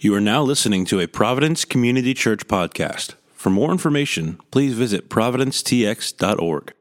[0.00, 3.14] You are now listening to a Providence Community Church podcast.
[3.34, 6.72] For more information, please visit providencetx.org.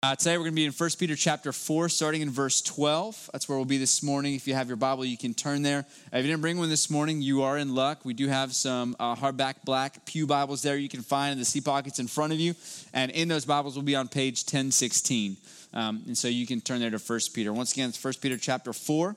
[0.00, 3.30] Uh, today we're going to be in 1 Peter chapter 4, starting in verse 12.
[3.32, 4.36] That's where we'll be this morning.
[4.36, 5.80] If you have your Bible, you can turn there.
[6.12, 8.04] If you didn't bring one this morning, you are in luck.
[8.04, 11.44] We do have some uh, hardback black Pew Bibles there you can find in the
[11.44, 12.54] seat pockets in front of you.
[12.94, 15.36] And in those Bibles will be on page 1016.
[15.74, 17.52] Um, and so you can turn there to 1 Peter.
[17.52, 19.16] Once again, it's 1 Peter chapter 4.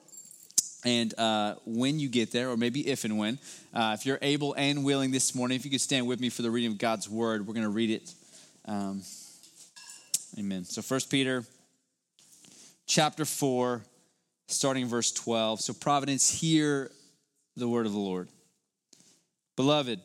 [0.83, 3.37] And uh, when you get there, or maybe if and when,
[3.73, 6.41] uh, if you're able and willing this morning, if you could stand with me for
[6.41, 8.13] the reading of God's word, we're going to read it.
[8.65, 9.03] Um,
[10.39, 10.65] amen.
[10.65, 11.43] So, First Peter
[12.87, 13.83] chapter 4,
[14.47, 15.61] starting verse 12.
[15.61, 16.91] So, Providence, hear
[17.55, 18.29] the word of the Lord.
[19.55, 19.99] Beloved,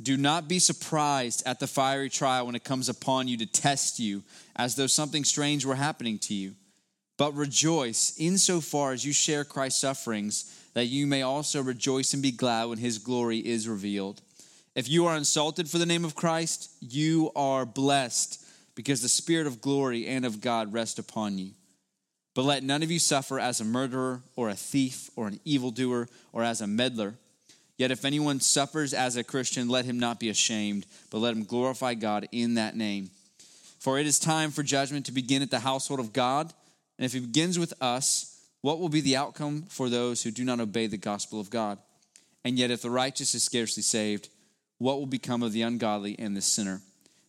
[0.00, 3.98] do not be surprised at the fiery trial when it comes upon you to test
[3.98, 4.22] you,
[4.54, 6.54] as though something strange were happening to you
[7.16, 12.32] but rejoice insofar as you share Christ's sufferings, that you may also rejoice and be
[12.32, 14.20] glad when his glory is revealed.
[14.74, 19.46] If you are insulted for the name of Christ, you are blessed, because the Spirit
[19.46, 21.52] of glory and of God rest upon you.
[22.34, 26.08] But let none of you suffer as a murderer, or a thief, or an evildoer,
[26.32, 27.14] or as a meddler.
[27.76, 31.44] Yet if anyone suffers as a Christian, let him not be ashamed, but let him
[31.44, 33.10] glorify God in that name.
[33.78, 36.52] For it is time for judgment to begin at the household of God.
[36.98, 40.44] And if it begins with us, what will be the outcome for those who do
[40.44, 41.78] not obey the gospel of God?
[42.44, 44.28] And yet, if the righteous is scarcely saved,
[44.78, 46.80] what will become of the ungodly and the sinner?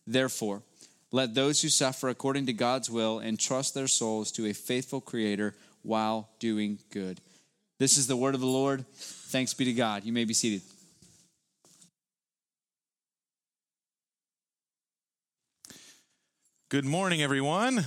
[0.06, 0.62] Therefore,
[1.10, 5.54] let those who suffer according to God's will entrust their souls to a faithful Creator
[5.82, 7.20] while doing good.
[7.78, 8.86] This is the word of the Lord.
[8.94, 10.04] Thanks be to God.
[10.04, 10.62] You may be seated.
[16.68, 17.84] Good morning, everyone.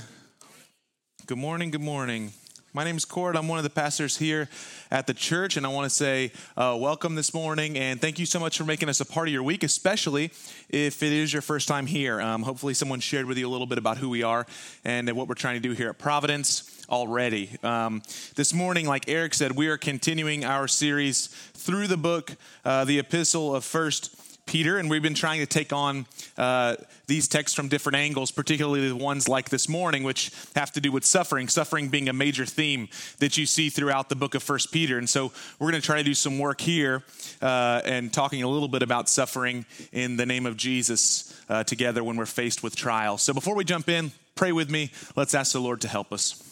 [1.30, 1.69] Good morning.
[1.69, 2.33] Good morning.
[2.73, 3.35] My name is Kort.
[3.35, 4.49] I'm one of the pastors here
[4.89, 8.25] at the church, and I want to say uh, welcome this morning and thank you
[8.25, 10.31] so much for making us a part of your week, especially
[10.69, 12.19] if it is your first time here.
[12.19, 14.48] Um, hopefully, someone shared with you a little bit about who we are
[14.83, 17.52] and what we're trying to do here at Providence already.
[17.61, 18.02] Um,
[18.33, 22.98] this morning, like Eric said, we are continuing our series through the book, uh, the
[22.98, 24.15] Epistle of First
[24.49, 28.89] Peter, and we've been trying to take on uh, these texts from different angles, particularly
[28.89, 32.48] the ones like this morning, which have to do with suffering, suffering being a major
[32.48, 32.88] theme
[33.20, 34.98] that you see throughout the book of First Peter.
[34.98, 37.04] And so we're going to try to do some work here
[37.43, 42.04] uh, and talking a little bit about suffering in the name of Jesus uh, together
[42.04, 43.21] when we're faced with trials.
[43.21, 44.89] So before we jump in, pray with me.
[45.15, 46.43] Let's ask the Lord to help us.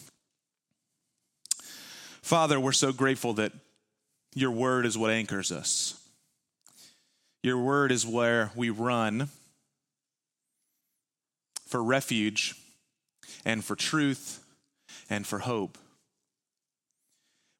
[2.22, 3.50] Father, we're so grateful that
[4.36, 6.00] your word is what anchors us.
[7.42, 9.28] Your word is where we run
[11.66, 12.54] for refuge
[13.44, 14.42] and for truth
[15.08, 15.78] and for hope.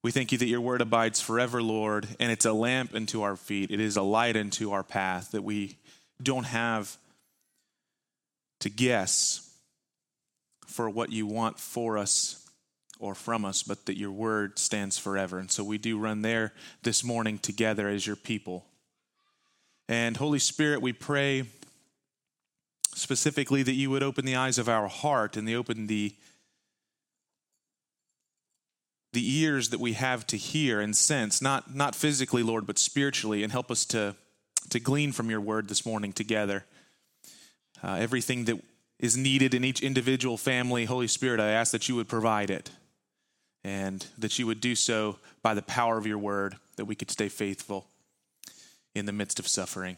[0.02, 3.36] We thank you that your word abides forever, Lord, and it's a lamp unto our
[3.36, 3.70] feet.
[3.70, 5.76] It is a light unto our path that we
[6.22, 6.96] don't have
[8.60, 9.44] to guess
[10.66, 12.46] for what you want for us
[13.00, 15.38] or from us, but that your word stands forever.
[15.38, 16.52] And so we do run there
[16.82, 18.67] this morning together as your people.
[19.88, 21.44] And Holy Spirit, we pray
[22.94, 26.14] specifically that you would open the eyes of our heart and they open the
[29.12, 33.42] the ears that we have to hear and sense not not physically lord but spiritually
[33.42, 34.14] and help us to
[34.68, 36.66] to glean from your word this morning together.
[37.82, 38.60] Uh, everything that
[38.98, 42.70] is needed in each individual family holy spirit i ask that you would provide it
[43.62, 47.10] and that you would do so by the power of your word that we could
[47.10, 47.86] stay faithful
[48.94, 49.96] in the midst of suffering.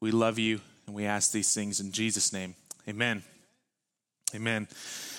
[0.00, 2.54] We love you and we ask these things in Jesus' name.
[2.88, 3.22] Amen.
[4.34, 4.66] Amen.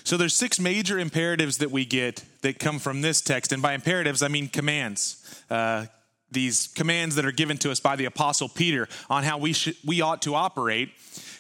[0.04, 3.74] So there's six major imperatives that we get that come from this text, and by
[3.74, 5.44] imperatives I mean commands.
[5.50, 5.86] Uh,
[6.32, 10.02] these commands that are given to us by the apostle Peter on how we we
[10.02, 10.90] ought to operate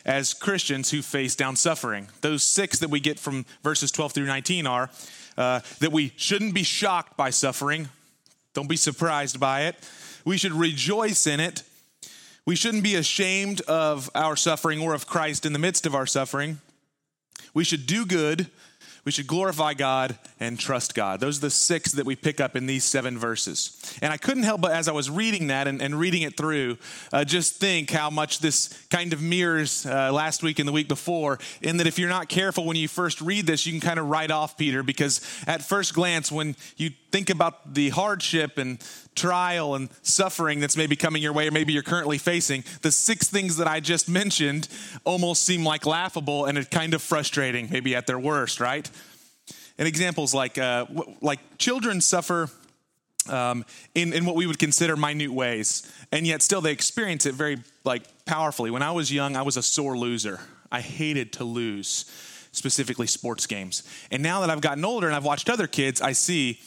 [0.05, 2.07] as Christians who face down suffering.
[2.21, 4.89] Those six that we get from verses 12 through 19 are
[5.37, 7.89] uh, that we shouldn't be shocked by suffering.
[8.53, 9.75] Don't be surprised by it.
[10.25, 11.63] We should rejoice in it.
[12.45, 16.05] We shouldn't be ashamed of our suffering or of Christ in the midst of our
[16.05, 16.59] suffering.
[17.53, 18.49] We should do good.
[19.05, 21.19] We should glorify God and trust God.
[21.19, 23.97] Those are the six that we pick up in these seven verses.
[24.01, 26.77] And I couldn't help but, as I was reading that and, and reading it through,
[27.11, 30.87] uh, just think how much this kind of mirrors uh, last week and the week
[30.87, 31.39] before.
[31.61, 34.07] In that, if you're not careful when you first read this, you can kind of
[34.07, 38.81] write off Peter because at first glance, when you think about the hardship and
[39.15, 43.29] trial and suffering that's maybe coming your way or maybe you're currently facing, the six
[43.29, 44.67] things that I just mentioned
[45.03, 48.89] almost seem like laughable and it kind of frustrating, maybe at their worst, right?
[49.77, 50.85] And examples like uh,
[51.21, 52.49] like children suffer
[53.29, 53.65] um,
[53.95, 55.91] in, in what we would consider minute ways.
[56.11, 58.71] And yet still they experience it very like powerfully.
[58.71, 60.39] When I was young, I was a sore loser.
[60.71, 62.05] I hated to lose,
[62.51, 63.83] specifically sports games.
[64.11, 66.59] And now that I've gotten older and I've watched other kids, I see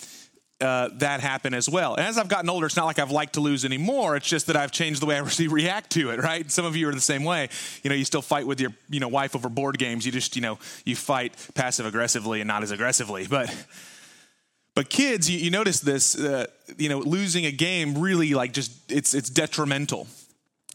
[0.60, 1.94] uh, that happen as well.
[1.94, 4.16] And as I've gotten older, it's not like I've liked to lose anymore.
[4.16, 6.50] It's just that I've changed the way I react to it, right?
[6.50, 7.48] Some of you are the same way.
[7.82, 10.06] You know, you still fight with your, you know, wife over board games.
[10.06, 13.26] You just, you know, you fight passive aggressively and not as aggressively.
[13.26, 13.54] But,
[14.74, 16.46] but kids, you, you notice this, uh,
[16.78, 20.06] you know, losing a game really like just, it's, it's detrimental.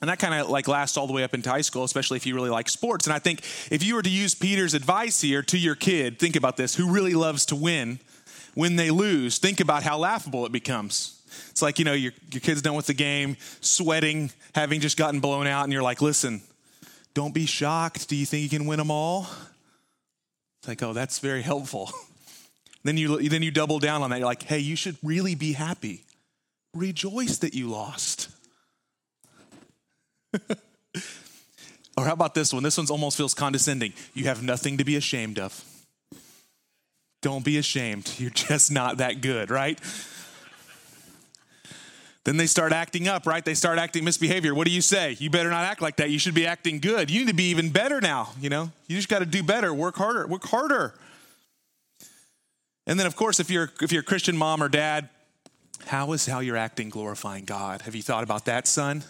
[0.02, 2.26] And that kind of like lasts all the way up into high school, especially if
[2.26, 3.08] you really like sports.
[3.08, 3.42] And I think
[3.72, 6.92] if you were to use Peter's advice here to your kid, think about this, who
[6.92, 8.00] really loves to win,
[8.54, 11.22] when they lose, think about how laughable it becomes.
[11.50, 15.20] It's like, you know, your, your kid's done with the game, sweating, having just gotten
[15.20, 16.42] blown out, and you're like, listen,
[17.14, 18.10] don't be shocked.
[18.10, 19.28] Do you think you can win them all?
[20.60, 21.92] It's like, oh, that's very helpful.
[22.84, 24.18] then you then you double down on that.
[24.20, 26.04] You're like, hey, you should really be happy.
[26.74, 28.30] Rejoice that you lost.
[31.98, 32.64] or how about this one?
[32.64, 33.94] This one almost feels condescending.
[34.14, 35.66] You have nothing to be ashamed of.
[37.22, 38.14] Don't be ashamed.
[38.18, 39.80] You're just not that good, right?
[42.24, 43.44] Then they start acting up, right?
[43.44, 44.54] They start acting misbehavior.
[44.54, 45.16] What do you say?
[45.20, 46.12] You better not act like that.
[46.12, 47.10] You should be acting good.
[47.10, 48.72] You need to be even better now, you know?
[48.88, 50.94] You just got to do better, work harder, work harder.
[52.86, 55.10] And then of course, if you're if you're a Christian mom or dad,
[55.88, 57.84] how is how you're acting glorifying God?
[57.84, 59.04] Have you thought about that, son?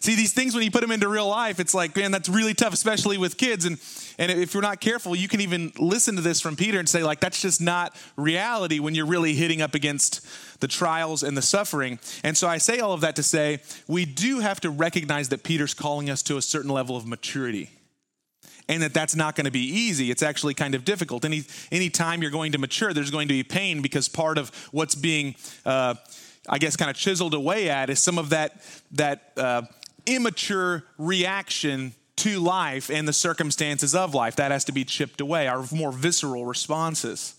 [0.00, 2.54] See, these things, when you put them into real life, it's like, man, that's really
[2.54, 3.64] tough, especially with kids.
[3.64, 3.78] And,
[4.18, 7.02] and if you're not careful, you can even listen to this from Peter and say,
[7.02, 10.26] like, that's just not reality when you're really hitting up against
[10.60, 11.98] the trials and the suffering.
[12.22, 15.42] And so I say all of that to say, we do have to recognize that
[15.42, 17.70] Peter's calling us to a certain level of maturity
[18.66, 21.90] and that that's not going to be easy it's actually kind of difficult any any
[21.90, 25.34] time you're going to mature there's going to be pain because part of what's being
[25.66, 25.94] uh,
[26.48, 28.60] I guess, kind of chiseled away at is some of that,
[28.92, 29.62] that uh,
[30.06, 34.36] immature reaction to life and the circumstances of life.
[34.36, 37.34] That has to be chipped away, our more visceral responses.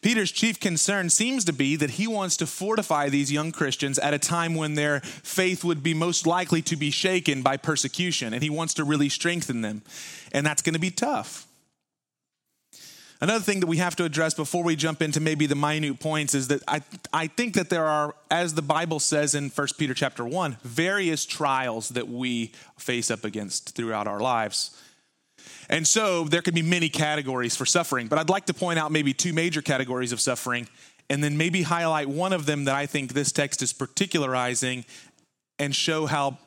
[0.00, 4.12] Peter's chief concern seems to be that he wants to fortify these young Christians at
[4.12, 8.42] a time when their faith would be most likely to be shaken by persecution, and
[8.42, 9.82] he wants to really strengthen them.
[10.32, 11.46] And that's going to be tough.
[13.22, 16.34] Another thing that we have to address before we jump into maybe the minute points
[16.34, 16.82] is that I,
[17.12, 21.24] I think that there are, as the Bible says in 1 Peter chapter 1, various
[21.24, 24.76] trials that we face up against throughout our lives.
[25.70, 28.90] And so there could be many categories for suffering, but I'd like to point out
[28.90, 30.66] maybe two major categories of suffering
[31.08, 34.84] and then maybe highlight one of them that I think this text is particularizing
[35.60, 36.38] and show how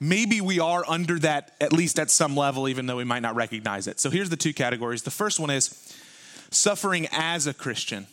[0.00, 3.34] maybe we are under that, at least at some level, even though we might not
[3.34, 4.00] recognize it.
[4.00, 5.02] So here's the two categories.
[5.02, 5.94] The first one is
[6.50, 8.06] suffering as a Christian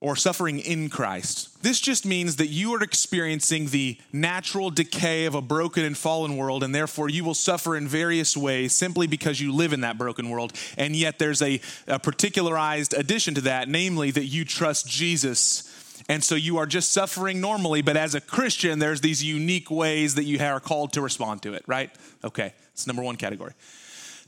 [0.00, 1.62] or suffering in Christ.
[1.62, 6.36] This just means that you are experiencing the natural decay of a broken and fallen
[6.36, 9.96] world, and therefore you will suffer in various ways simply because you live in that
[9.96, 10.52] broken world.
[10.76, 15.72] And yet there's a, a particularized addition to that, namely that you trust Jesus.
[16.10, 20.14] And so you are just suffering normally, but as a Christian, there's these unique ways
[20.16, 21.90] that you are called to respond to it, right?
[22.22, 23.54] Okay, it's number one category.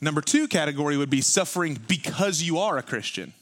[0.01, 3.33] Number two category would be suffering because you are a Christian.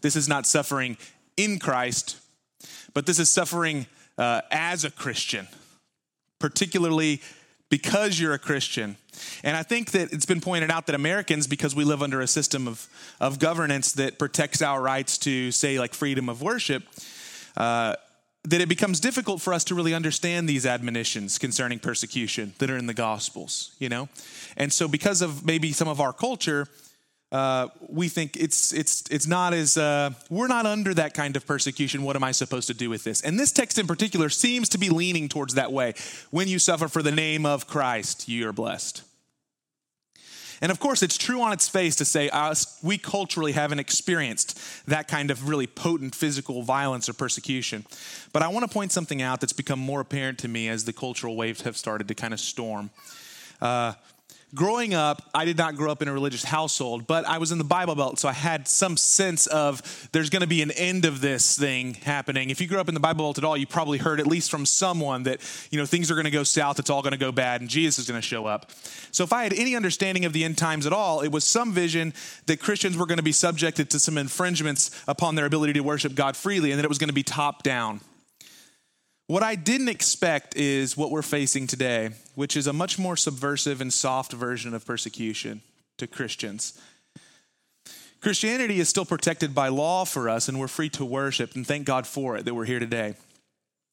[0.00, 0.96] This is not suffering
[1.36, 2.16] in Christ,
[2.94, 5.48] but this is suffering uh, as a Christian,
[6.38, 7.22] particularly
[7.70, 8.96] because you're a Christian.
[9.42, 12.26] And I think that it's been pointed out that Americans, because we live under a
[12.26, 12.88] system of,
[13.20, 16.84] of governance that protects our rights to, say, like freedom of worship,
[17.56, 17.94] uh,
[18.44, 22.76] that it becomes difficult for us to really understand these admonitions concerning persecution that are
[22.76, 24.08] in the Gospels, you know?
[24.58, 26.68] And so, because of maybe some of our culture,
[27.30, 31.46] uh, we think it's it's it's not as uh, we're not under that kind of
[31.46, 32.02] persecution.
[32.02, 33.20] What am I supposed to do with this?
[33.22, 35.94] And this text in particular seems to be leaning towards that way.
[36.30, 39.04] When you suffer for the name of Christ, you are blessed.
[40.60, 44.58] And of course, it's true on its face to say us, we culturally haven't experienced
[44.88, 47.86] that kind of really potent physical violence or persecution.
[48.32, 50.92] But I want to point something out that's become more apparent to me as the
[50.92, 52.90] cultural waves have started to kind of storm.
[54.54, 57.58] Growing up, I did not grow up in a religious household, but I was in
[57.58, 61.04] the Bible Belt, so I had some sense of there's going to be an end
[61.04, 62.48] of this thing happening.
[62.48, 64.50] If you grew up in the Bible Belt at all, you probably heard at least
[64.50, 65.40] from someone that
[65.70, 67.68] you know things are going to go south, it's all going to go bad, and
[67.68, 68.70] Jesus is going to show up.
[69.10, 71.74] So if I had any understanding of the end times at all, it was some
[71.74, 72.14] vision
[72.46, 76.14] that Christians were going to be subjected to some infringements upon their ability to worship
[76.14, 78.00] God freely, and that it was going to be top down.
[79.28, 83.82] What I didn't expect is what we're facing today, which is a much more subversive
[83.82, 85.60] and soft version of persecution
[85.98, 86.80] to Christians.
[88.22, 91.84] Christianity is still protected by law for us, and we're free to worship, and thank
[91.84, 93.16] God for it that we're here today.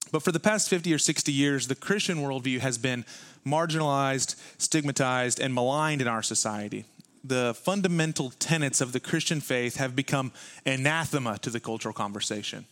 [0.10, 3.04] But for the past 50 or 60 years, the Christian worldview has been
[3.46, 6.86] marginalized, stigmatized, and maligned in our society.
[7.26, 10.32] The fundamental tenets of the Christian faith have become
[10.66, 12.68] anathema to the cultural conversation.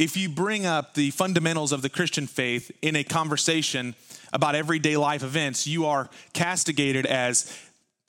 [0.00, 3.94] If you bring up the fundamentals of the Christian faith in a conversation
[4.32, 7.54] about everyday life events, you are castigated as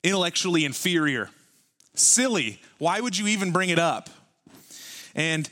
[0.02, 1.28] intellectually inferior,
[1.94, 2.62] silly.
[2.78, 4.08] Why would you even bring it up?
[5.14, 5.50] And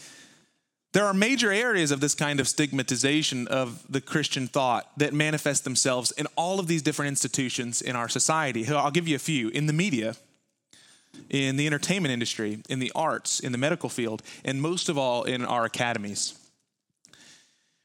[0.95, 5.65] there are major areas of this kind of stigmatization of the Christian thought that manifest
[5.65, 8.67] themselves in all of these different institutions in our society.
[8.67, 9.51] I'll give you a few.
[9.51, 10.17] In the media,
[11.29, 15.25] in the entertainment industry, in the arts, in the medical field, and most of all
[15.25, 16.39] in our academies.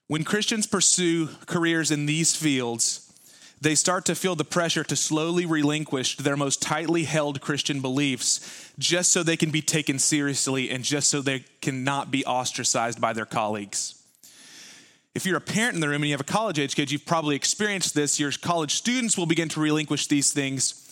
[0.08, 3.12] When Christians pursue careers in these fields,
[3.60, 8.72] they start to feel the pressure to slowly relinquish their most tightly held Christian beliefs
[8.78, 13.14] just so they can be taken seriously and just so they cannot be ostracized by
[13.14, 14.04] their colleagues.
[15.16, 17.06] If you're a parent in the room and you have a college age kid, you've
[17.06, 18.20] probably experienced this.
[18.20, 20.85] Your college students will begin to relinquish these things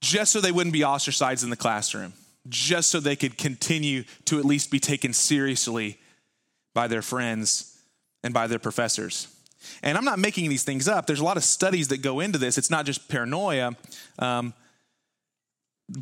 [0.00, 2.12] just so they wouldn't be ostracized in the classroom,
[2.48, 5.98] just so they could continue to at least be taken seriously
[6.74, 7.78] by their friends
[8.22, 9.28] and by their professors.
[9.82, 11.06] And I'm not making these things up.
[11.06, 12.58] There's a lot of studies that go into this.
[12.58, 13.76] It's not just paranoia.
[14.18, 14.54] Um,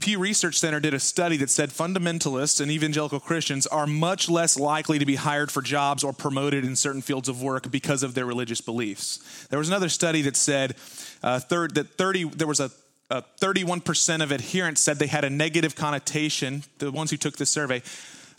[0.01, 4.59] Pew Research Center did a study that said fundamentalists and evangelical Christians are much less
[4.59, 8.15] likely to be hired for jobs or promoted in certain fields of work because of
[8.15, 9.47] their religious beliefs.
[9.51, 10.77] There was another study that said
[11.23, 12.71] uh, third, that 30 there was a,
[13.15, 16.65] a 31% of adherents said they had a negative connotation.
[16.79, 17.83] The ones who took this survey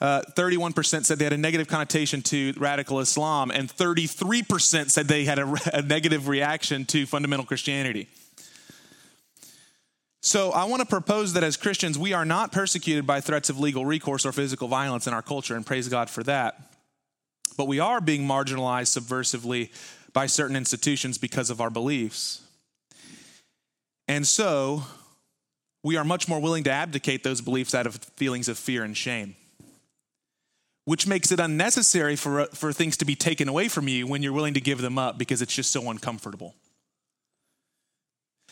[0.01, 5.25] uh, 31% said they had a negative connotation to radical Islam, and 33% said they
[5.25, 8.08] had a, a negative reaction to fundamental Christianity.
[10.22, 13.60] So, I want to propose that as Christians, we are not persecuted by threats of
[13.60, 16.60] legal recourse or physical violence in our culture, and praise God for that.
[17.58, 19.70] But we are being marginalized subversively
[20.13, 22.45] by certain institutions because of our beliefs.
[24.07, 24.83] And so,
[25.83, 28.95] we are much more willing to abdicate those beliefs out of feelings of fear and
[28.95, 29.35] shame
[30.85, 34.33] which makes it unnecessary for, for things to be taken away from you when you're
[34.33, 36.55] willing to give them up because it's just so uncomfortable.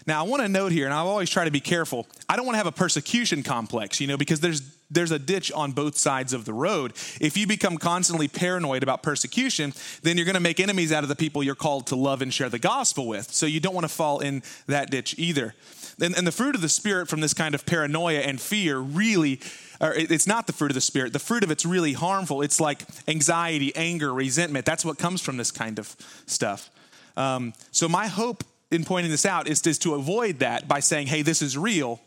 [0.06, 2.08] Now, I want to note here, and I always try to be careful.
[2.28, 5.52] I don't want to have a persecution complex, you know, because there's there's a ditch
[5.52, 6.92] on both sides of the road.
[7.20, 11.10] If you become constantly paranoid about persecution, then you're going to make enemies out of
[11.10, 13.32] the people you're called to love and share the gospel with.
[13.32, 15.56] So you don't want to fall in that ditch either.
[16.00, 19.40] And, and the fruit of the spirit from this kind of paranoia and fear really
[19.82, 21.12] it's not the fruit of the spirit.
[21.12, 22.42] The fruit of it's really harmful.
[22.42, 24.66] It's like anxiety, anger, resentment.
[24.66, 25.96] That's what comes from this kind of
[26.26, 26.70] stuff.
[27.18, 28.44] Um, so my hope
[28.74, 32.02] in pointing this out is, is to avoid that by saying, "Hey, this is real."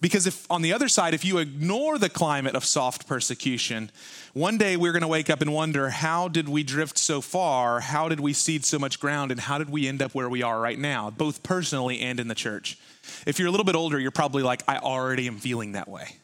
[0.00, 3.90] Because if on the other side, if you ignore the climate of soft persecution,
[4.34, 7.80] one day we're going to wake up and wonder, how did we drift so far?
[7.80, 9.30] How did we cede so much ground?
[9.30, 12.28] And how did we end up where we are right now, both personally and in
[12.28, 12.76] the church?
[13.26, 16.16] If you're a little bit older, you're probably like, I already am feeling that way.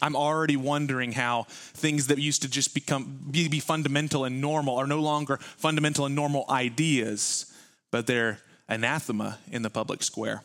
[0.00, 4.76] I'm already wondering how things that used to just become be, be fundamental and normal
[4.76, 7.51] are no longer fundamental and normal ideas,
[7.92, 10.42] but they're anathema in the public square.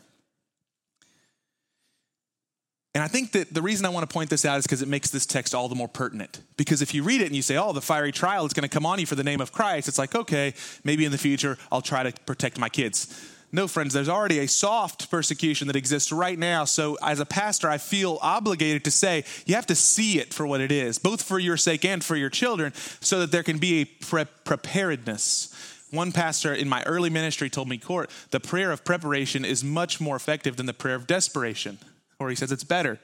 [2.94, 4.88] And I think that the reason I want to point this out is because it
[4.88, 6.40] makes this text all the more pertinent.
[6.56, 8.68] Because if you read it and you say, oh, the fiery trial is going to
[8.68, 11.58] come on you for the name of Christ, it's like, okay, maybe in the future
[11.70, 13.34] I'll try to protect my kids.
[13.50, 16.64] No, friends, there's already a soft persecution that exists right now.
[16.64, 20.46] So, as a pastor, I feel obligated to say you have to see it for
[20.46, 23.58] what it is, both for your sake and for your children, so that there can
[23.58, 25.54] be a pre- preparedness.
[25.90, 30.00] One pastor in my early ministry told me, Kort, the prayer of preparation is much
[30.00, 31.78] more effective than the prayer of desperation,
[32.18, 32.98] or he says it's better.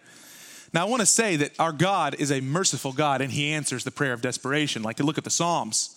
[0.72, 3.84] Now, I want to say that our God is a merciful God and he answers
[3.84, 4.82] the prayer of desperation.
[4.82, 5.96] Like, look at the Psalms.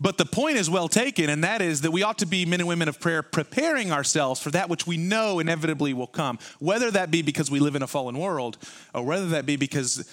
[0.00, 2.60] But the point is well taken, and that is that we ought to be men
[2.60, 6.90] and women of prayer preparing ourselves for that which we know inevitably will come, whether
[6.90, 8.58] that be because we live in a fallen world
[8.94, 10.10] or whether that be because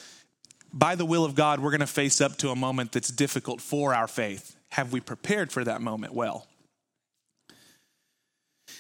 [0.72, 3.62] by the will of God we're going to face up to a moment that's difficult
[3.62, 4.56] for our faith.
[4.72, 6.48] Have we prepared for that moment well?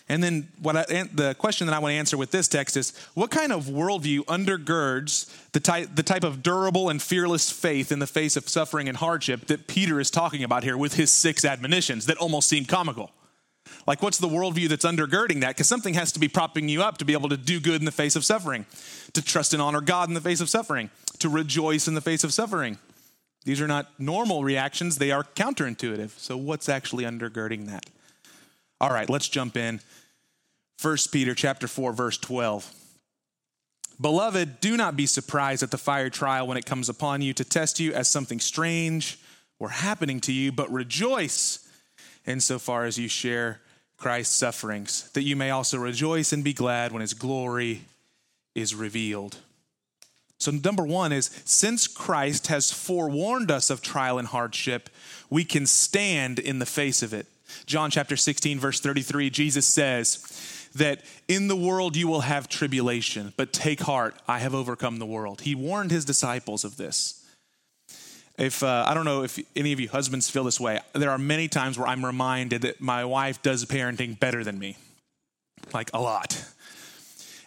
[0.07, 2.97] And then what I, the question that I want to answer with this text is
[3.13, 7.99] what kind of worldview undergirds the type, the type of durable and fearless faith in
[7.99, 11.45] the face of suffering and hardship that Peter is talking about here with his six
[11.45, 13.11] admonitions that almost seem comical?
[13.85, 15.49] Like, what's the worldview that's undergirding that?
[15.49, 17.85] Because something has to be propping you up to be able to do good in
[17.85, 18.65] the face of suffering,
[19.13, 22.23] to trust and honor God in the face of suffering, to rejoice in the face
[22.23, 22.79] of suffering.
[23.45, 26.11] These are not normal reactions, they are counterintuitive.
[26.17, 27.85] So, what's actually undergirding that?
[28.81, 29.81] All right, let's jump in
[30.81, 32.73] 1 Peter chapter 4 verse 12.
[34.01, 37.43] Beloved, do not be surprised at the fire trial when it comes upon you to
[37.43, 39.19] test you as something strange
[39.59, 41.67] or happening to you, but rejoice
[42.25, 43.59] insofar as you share
[43.97, 47.81] Christ's sufferings, that you may also rejoice and be glad when his glory
[48.55, 49.37] is revealed.
[50.39, 54.89] So, number one is since Christ has forewarned us of trial and hardship,
[55.29, 57.27] we can stand in the face of it.
[57.65, 63.33] John chapter 16, verse 33, Jesus says that in the world you will have tribulation,
[63.35, 65.41] but take heart, I have overcome the world.
[65.41, 67.25] He warned his disciples of this.
[68.37, 71.17] If uh, I don't know if any of you husbands feel this way, there are
[71.17, 74.77] many times where I'm reminded that my wife does parenting better than me,
[75.73, 76.41] like a lot.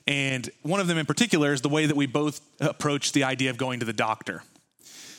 [0.07, 3.51] And one of them in particular is the way that we both approach the idea
[3.51, 4.43] of going to the doctor.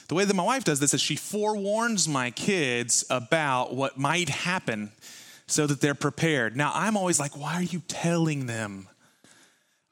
[0.10, 4.30] The way that my wife does this is she forewarns my kids about what might
[4.30, 4.92] happen
[5.48, 6.58] so that they're prepared.
[6.58, 8.88] Now, I'm always like, why are you telling them?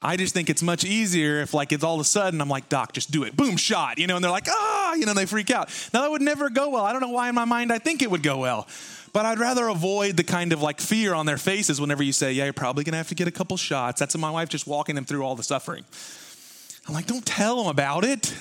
[0.02, 2.68] I just think it's much easier if, like, it's all of a sudden I'm like,
[2.68, 3.36] Doc, just do it.
[3.36, 5.68] Boom, shot, you know, and they're like, ah, you know, they freak out.
[5.94, 6.84] Now, that would never go well.
[6.84, 8.66] I don't know why in my mind I think it would go well.
[9.12, 12.32] But I'd rather avoid the kind of like fear on their faces whenever you say,
[12.32, 14.00] yeah, you're probably to have to get a couple shots.
[14.00, 15.84] That's my wife just walking them through all the suffering.
[16.88, 18.34] I'm like, don't tell them about it.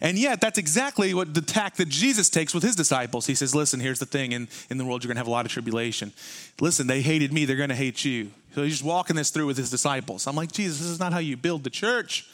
[0.00, 3.26] And yet, that's exactly what the tack that Jesus takes with his disciples.
[3.26, 5.30] He says, Listen, here's the thing in, in the world, you're going to have a
[5.30, 6.12] lot of tribulation.
[6.60, 8.30] Listen, they hated me, they're going to hate you.
[8.54, 10.26] So he's just walking this through with his disciples.
[10.26, 12.26] I'm like, Jesus, this is not how you build the church.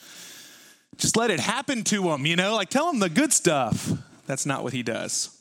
[0.96, 2.54] Just let it happen to them, you know?
[2.54, 3.90] Like, tell them the good stuff.
[4.26, 5.39] That's not what he does.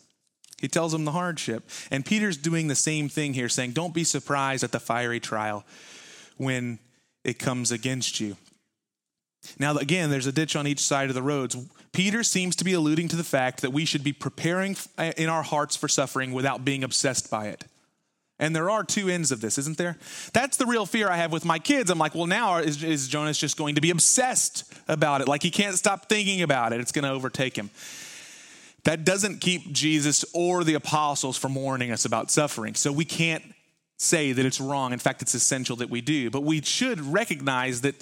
[0.60, 1.70] He tells them the hardship.
[1.92, 5.66] And Peter's doing the same thing here, saying, Don't be surprised at the fiery trial
[6.38, 6.80] when
[7.24, 8.38] it comes against you.
[9.58, 11.56] Now, again, there's a ditch on each side of the roads.
[11.94, 15.30] Peter seems to be alluding to the fact that we should be preparing uh, in
[15.30, 17.66] our hearts for suffering without being obsessed by it.
[18.38, 19.98] And there are two ends of this, isn't there?
[20.34, 21.90] That's the real fear I have with my kids.
[21.90, 25.28] I'm like, well, now is, is Jonas just going to be obsessed about it?
[25.28, 27.70] Like he can't stop thinking about it, it's going to overtake him.
[28.84, 32.76] That doesn't keep Jesus or the apostles from warning us about suffering.
[32.76, 33.44] So we can't
[33.98, 34.94] say that it's wrong.
[34.94, 36.30] In fact, it's essential that we do.
[36.30, 37.96] But we should recognize that,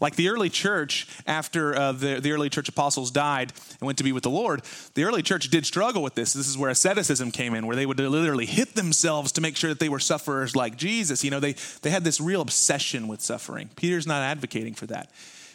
[0.00, 4.04] like the early church, after uh, the, the early church apostles died and went to
[4.04, 4.62] be with the Lord,
[4.94, 6.32] the early church did struggle with this.
[6.32, 9.70] This is where asceticism came in, where they would literally hit themselves to make sure
[9.70, 11.24] that they were sufferers like Jesus.
[11.24, 13.70] You know, they, they had this real obsession with suffering.
[13.74, 15.10] Peter's not advocating for that.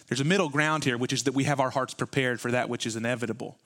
[0.08, 2.68] There's a middle ground here, which is that we have our hearts prepared for that
[2.68, 3.58] which is inevitable.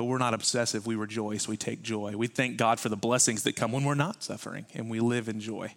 [0.00, 0.86] But we're not obsessive.
[0.86, 1.46] We rejoice.
[1.46, 2.14] We take joy.
[2.16, 5.28] We thank God for the blessings that come when we're not suffering and we live
[5.28, 5.74] in joy.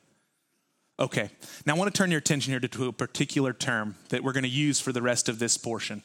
[0.98, 1.30] Okay,
[1.66, 4.46] now I want to turn your attention here to, a particular term that we're going
[4.46, 6.04] to use for the rest of this portion.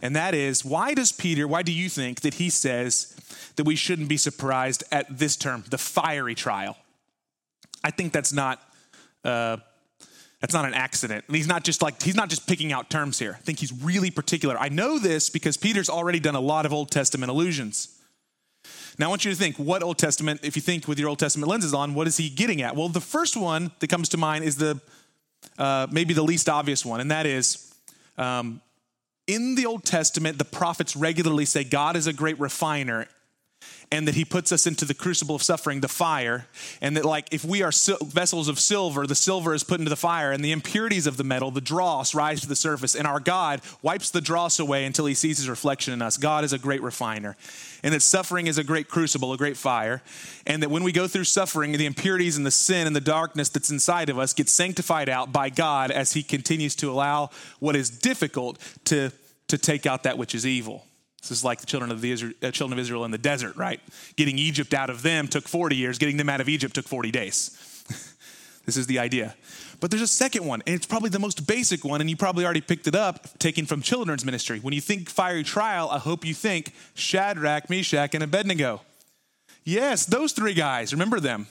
[0.00, 3.14] And that is why does Peter, why do you think that he says
[3.56, 6.78] that we shouldn't be surprised at this term, the fiery trial?
[7.84, 8.62] I think that's not
[9.24, 9.58] uh,
[10.42, 11.24] that's not an accident.
[11.28, 13.36] And he's not just like, he's not just picking out terms here.
[13.38, 14.58] I think he's really particular.
[14.58, 17.96] I know this because Peter's already done a lot of Old Testament allusions.
[18.98, 21.20] Now, I want you to think what Old Testament, if you think with your Old
[21.20, 22.74] Testament lenses on, what is he getting at?
[22.74, 24.80] Well, the first one that comes to mind is the
[25.58, 27.72] uh, maybe the least obvious one, and that is
[28.18, 28.60] um,
[29.28, 33.06] in the Old Testament, the prophets regularly say God is a great refiner
[33.92, 36.46] and that he puts us into the crucible of suffering, the fire,
[36.80, 37.70] and that like if we are
[38.04, 41.24] vessels of silver, the silver is put into the fire, and the impurities of the
[41.24, 45.04] metal, the dross, rise to the surface, and our God wipes the dross away until
[45.04, 46.16] he sees his reflection in us.
[46.16, 47.36] God is a great refiner,
[47.82, 50.02] and that suffering is a great crucible, a great fire,
[50.46, 53.50] and that when we go through suffering, the impurities and the sin and the darkness
[53.50, 57.76] that's inside of us gets sanctified out by God as he continues to allow what
[57.76, 59.12] is difficult to,
[59.48, 60.86] to take out that which is evil.
[61.22, 63.56] This is like the children of, the Israel, uh, children of Israel in the desert,
[63.56, 63.80] right?
[64.16, 67.12] Getting Egypt out of them took 40 years, getting them out of Egypt took 40
[67.12, 67.84] days.
[68.66, 69.36] this is the idea.
[69.78, 72.44] But there's a second one, and it's probably the most basic one, and you probably
[72.44, 74.58] already picked it up, taken from children's ministry.
[74.58, 78.80] When you think fiery trial, I hope you think Shadrach, Meshach, and Abednego.
[79.64, 80.92] Yes, those three guys.
[80.92, 81.46] Remember them.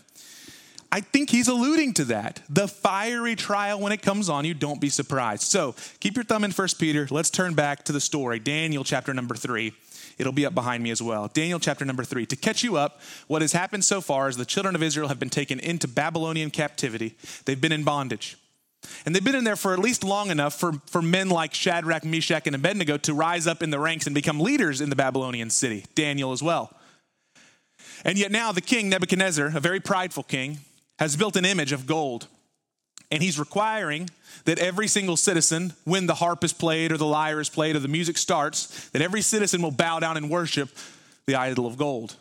[0.92, 2.42] I think he's alluding to that.
[2.50, 5.44] The fiery trial when it comes on you, don't be surprised.
[5.44, 7.08] So keep your thumb in First Peter.
[7.10, 9.74] Let's turn back to the story, Daniel chapter number three.
[10.18, 11.30] It'll be up behind me as well.
[11.34, 12.26] Daniel chapter number three.
[12.26, 15.20] To catch you up, what has happened so far is the children of Israel have
[15.20, 17.16] been taken into Babylonian captivity.
[17.46, 18.38] They've been in bondage.
[19.06, 22.04] And they've been in there for at least long enough for, for men like Shadrach,
[22.04, 25.50] Meshach, and Abednego to rise up in the ranks and become leaders in the Babylonian
[25.50, 25.86] city.
[25.96, 26.76] Daniel as well.
[28.04, 30.60] And yet now the king, Nebuchadnezzar, a very prideful king,
[31.02, 32.28] has built an image of gold.
[33.10, 34.12] And he's requiring
[34.46, 37.80] that every single citizen, when the harp is played or the lyre is played or
[37.80, 40.70] the music starts, that every citizen will bow down and worship
[41.26, 42.18] the idol of gold.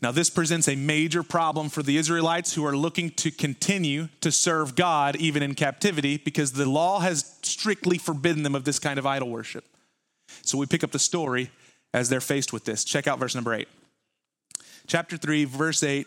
[0.00, 4.32] Now, this presents a major problem for the Israelites who are looking to continue to
[4.32, 8.98] serve God even in captivity because the law has strictly forbidden them of this kind
[8.98, 9.64] of idol worship.
[10.40, 11.50] So we pick up the story
[11.92, 12.82] as they're faced with this.
[12.82, 13.68] Check out verse number 8.
[14.86, 16.06] Chapter 3, verse 8,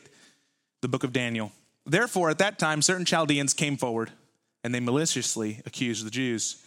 [0.81, 1.51] the book of Daniel.
[1.89, 4.11] Therefore, at that time, certain Chaldeans came forward
[4.63, 6.63] and they maliciously accused the Jews.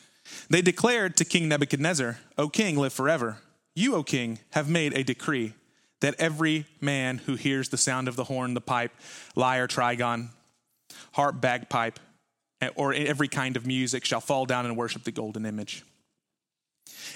[0.50, 3.38] They declared to King Nebuchadnezzar, O king, live forever.
[3.74, 5.54] You, O king, have made a decree
[6.00, 8.92] that every man who hears the sound of the horn, the pipe,
[9.36, 10.30] lyre, trigon,
[11.12, 12.00] harp, bagpipe,
[12.74, 15.84] or every kind of music shall fall down and worship the golden image.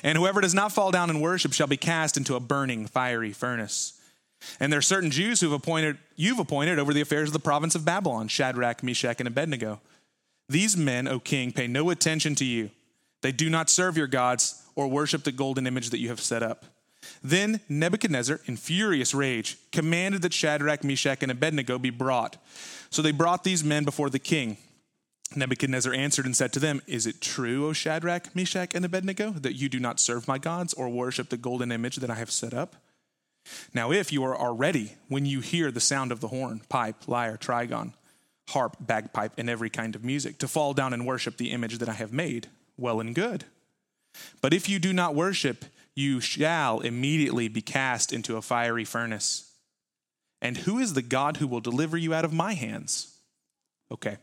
[0.03, 3.33] And whoever does not fall down and worship shall be cast into a burning, fiery
[3.33, 4.01] furnace.
[4.61, 7.75] And there are certain Jews who've appointed, you've appointed over the affairs of the province
[7.75, 9.81] of Babylon, Shadrach, Meshach, and Abednego.
[10.49, 12.71] These men, O king, pay no attention to you.
[13.23, 16.43] They do not serve your gods or worship the golden image that you have set
[16.43, 16.67] up.
[17.23, 22.37] Then Nebuchadnezzar, in furious rage, commanded that Shadrach, Meshach, and Abednego be brought.
[22.91, 24.59] So they brought these men before the king.
[25.35, 29.57] Nebuchadnezzar answered and said to them, Is it true, O Shadrach, Meshach, and Abednego, that
[29.57, 32.55] you do not serve my gods or worship the golden image that I have set
[32.55, 32.77] up?
[33.75, 37.37] Now, if you are already, when you hear the sound of the horn, pipe, lyre,
[37.37, 37.93] trigon,
[38.49, 41.89] harp, bagpipe, and every kind of music, to fall down and worship the image that
[41.89, 43.45] I have made, well and good.
[44.41, 49.53] But if you do not worship, you shall immediately be cast into a fiery furnace.
[50.43, 53.17] And who is the God who will deliver you out of my hands?
[53.91, 54.17] Okay.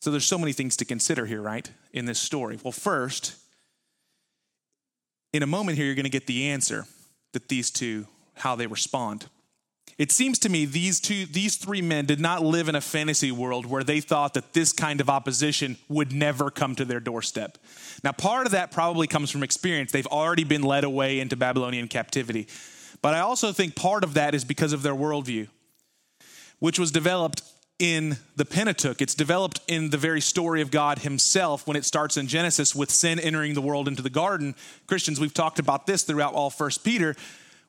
[0.00, 2.58] So there's so many things to consider here, right, in this story.
[2.62, 3.36] Well, first,
[5.32, 6.86] in a moment here, you're going to get the answer
[7.32, 9.26] that these two, how they respond.
[9.98, 13.30] It seems to me these two, these three men did not live in a fantasy
[13.30, 17.58] world where they thought that this kind of opposition would never come to their doorstep.
[18.02, 19.92] Now, part of that probably comes from experience.
[19.92, 22.46] They've already been led away into Babylonian captivity.
[23.02, 25.48] But I also think part of that is because of their worldview,
[26.60, 27.42] which was developed
[27.80, 29.02] in the Pentateuch.
[29.02, 32.90] It's developed in the very story of God Himself when it starts in Genesis with
[32.90, 34.54] sin entering the world into the garden.
[34.86, 37.16] Christians, we've talked about this throughout all First Peter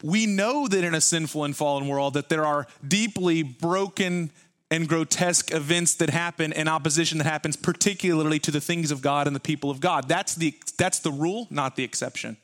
[0.04, 4.32] we know that in a sinful and fallen world that there are deeply broken
[4.70, 9.28] and grotesque events that happen and opposition that happens particularly to the things of God
[9.28, 10.08] and the people of God.
[10.08, 12.38] That's the that's the rule, not the exception.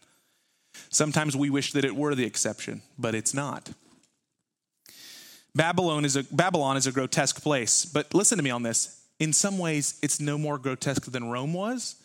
[0.90, 3.70] Sometimes we wish that it were the exception, but it's not.
[5.58, 9.04] Babylon is a Babylon is a grotesque place, but listen to me on this.
[9.20, 11.96] In some ways, it's no more grotesque than Rome was.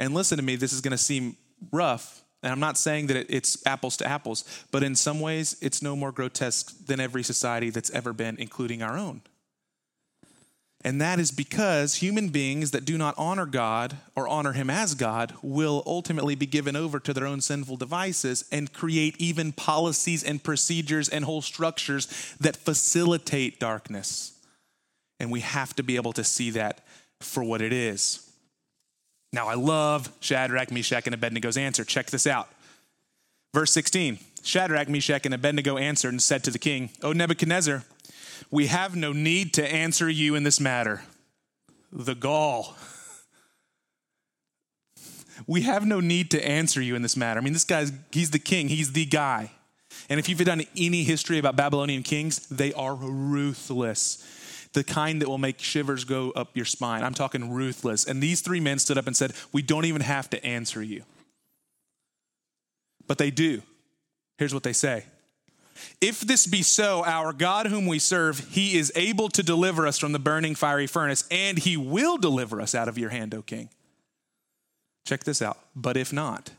[0.00, 1.36] And listen to me, this is going to seem
[1.72, 5.80] rough, and I'm not saying that it's apples to apples, but in some ways, it's
[5.82, 9.22] no more grotesque than every society that's ever been, including our own.
[10.84, 14.94] And that is because human beings that do not honor God or honor Him as
[14.94, 20.22] God will ultimately be given over to their own sinful devices and create even policies
[20.22, 22.06] and procedures and whole structures
[22.38, 24.32] that facilitate darkness.
[25.18, 26.86] And we have to be able to see that
[27.20, 28.24] for what it is.
[29.32, 31.84] Now, I love Shadrach, Meshach, and Abednego's answer.
[31.84, 32.48] Check this out.
[33.52, 37.82] Verse 16 Shadrach, Meshach, and Abednego answered and said to the king, O Nebuchadnezzar,
[38.50, 41.02] we have no need to answer you in this matter.
[41.92, 42.76] The gall.
[45.46, 47.38] We have no need to answer you in this matter.
[47.40, 49.52] I mean, this guy's, he's the king, he's the guy.
[50.10, 54.24] And if you've done any history about Babylonian kings, they are ruthless
[54.72, 57.02] the kind that will make shivers go up your spine.
[57.02, 58.04] I'm talking ruthless.
[58.04, 61.04] And these three men stood up and said, We don't even have to answer you.
[63.06, 63.62] But they do.
[64.36, 65.04] Here's what they say
[66.00, 69.98] If this be so, our God whom we serve, he is able to deliver us
[69.98, 73.42] from the burning fiery furnace, and he will deliver us out of your hand, O
[73.42, 73.70] king.
[75.06, 75.58] Check this out.
[75.74, 76.50] But if not,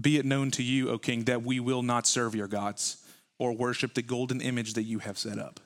[0.00, 3.04] be it known to you, O king, that we will not serve your gods
[3.38, 5.60] or worship the golden image that you have set up.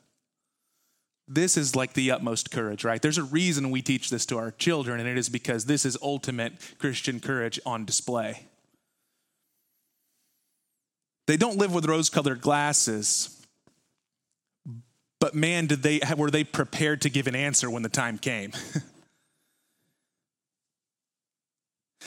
[1.28, 3.00] This is like the utmost courage, right?
[3.00, 5.96] There's a reason we teach this to our children, and it is because this is
[6.02, 8.48] ultimate Christian courage on display.
[11.26, 13.44] They don't live with rose colored glasses,
[15.20, 18.52] but man, did they, were they prepared to give an answer when the time came?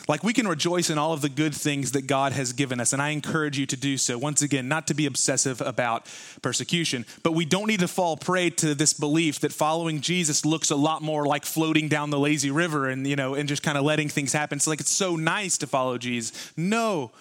[0.08, 2.93] Like we can rejoice in all of the good things that God has given us,
[2.93, 4.17] and I encourage you to do so.
[4.17, 6.06] Once again, not to be obsessive about
[6.41, 10.69] persecution, but we don't need to fall prey to this belief that following Jesus looks
[10.69, 13.78] a lot more like floating down the lazy river and you know and just kind
[13.78, 14.58] of letting things happen.
[14.58, 16.51] It's like it's so nice to follow Jesus.
[16.56, 17.12] No,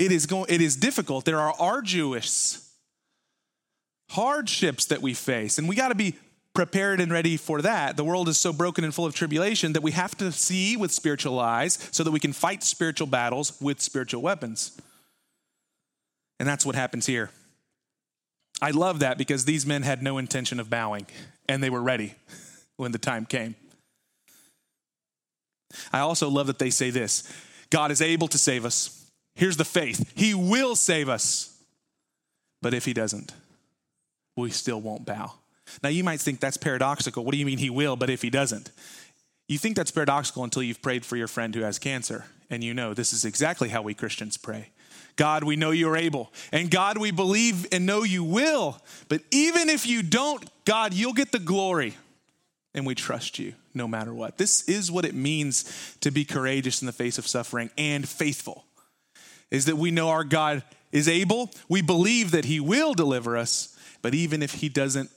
[0.00, 0.46] it is going.
[0.48, 1.26] It is difficult.
[1.26, 2.66] There are arduous
[4.10, 6.16] hardships that we face, and we got to be
[6.54, 7.96] prepared and ready for that.
[7.96, 10.90] The world is so broken and full of tribulation that we have to see with
[10.90, 14.76] spiritual eyes so that we can fight spiritual battles with spiritual weapons.
[16.40, 17.30] And that's what happens here.
[18.62, 21.06] I love that because these men had no intention of bowing
[21.48, 22.14] and they were ready
[22.78, 23.54] when the time came.
[25.92, 27.30] I also love that they say this
[27.68, 28.99] God is able to save us.
[29.40, 31.58] Here's the faith He will save us.
[32.60, 33.32] But if He doesn't,
[34.36, 35.32] we still won't bow.
[35.82, 37.24] Now, you might think that's paradoxical.
[37.24, 38.70] What do you mean He will, but if He doesn't?
[39.48, 42.74] You think that's paradoxical until you've prayed for your friend who has cancer, and you
[42.74, 44.68] know this is exactly how we Christians pray.
[45.16, 46.30] God, we know you're able.
[46.52, 48.78] And God, we believe and know you will.
[49.08, 51.94] But even if you don't, God, you'll get the glory.
[52.74, 54.36] And we trust you no matter what.
[54.36, 58.66] This is what it means to be courageous in the face of suffering and faithful.
[59.50, 63.76] Is that we know our God is able, we believe that he will deliver us,
[64.02, 65.10] but even if he doesn't,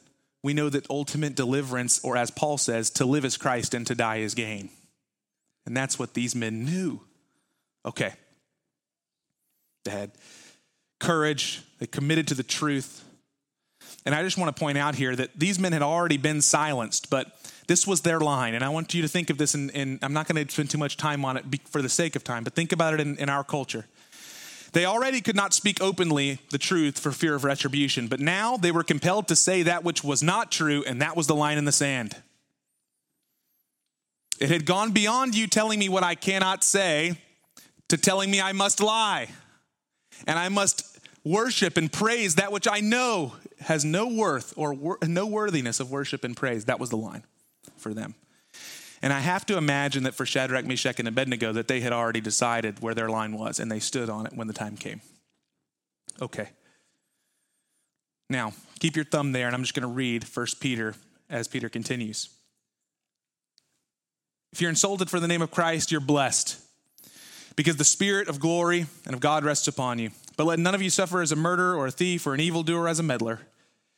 [0.44, 3.96] we know that ultimate deliverance, or as Paul says, to live is Christ and to
[3.96, 4.70] die is gain.
[5.66, 7.00] And that's what these men knew.
[7.86, 8.14] Okay.
[9.86, 10.12] They had
[11.00, 13.04] courage, they committed to the truth.
[14.06, 17.10] And I just want to point out here that these men had already been silenced,
[17.10, 18.54] but this was their line.
[18.54, 20.78] And I want you to think of this, and I'm not going to spend too
[20.78, 23.30] much time on it for the sake of time, but think about it in, in
[23.30, 23.86] our culture.
[24.74, 28.72] They already could not speak openly the truth for fear of retribution, but now they
[28.72, 31.66] were compelled to say that which was not true, and that was the line in
[31.66, 32.16] the sand.
[34.40, 37.18] It had gone beyond you telling me what I cannot say
[37.90, 39.30] to telling me I must lie
[40.26, 44.98] and I must worship and praise that which I know has no worth or wor-
[45.06, 46.66] no worthiness of worship and praise.
[46.66, 47.24] That was the line
[47.78, 48.16] for them.
[49.04, 52.22] And I have to imagine that for Shadrach, Meshach, and Abednego, that they had already
[52.22, 55.02] decided where their line was and they stood on it when the time came.
[56.22, 56.48] Okay.
[58.30, 60.96] Now, keep your thumb there, and I'm just going to read 1 Peter
[61.30, 62.30] as Peter continues.
[64.54, 66.58] If you're insulted for the name of Christ, you're blessed
[67.58, 70.12] because the Spirit of glory and of God rests upon you.
[70.38, 72.88] But let none of you suffer as a murderer or a thief or an evildoer
[72.88, 73.42] as a meddler.